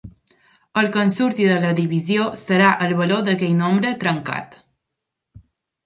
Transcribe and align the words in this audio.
El 0.81 0.87
que 0.95 1.03
en 1.07 1.13
surti 1.15 1.45
de 1.51 1.59
la 1.67 1.75
divisió 1.81 2.27
serà 2.43 2.73
el 2.87 2.99
valor 3.03 3.23
d’aquell 3.29 3.57
nombre 3.63 3.97
trencat. 4.07 4.63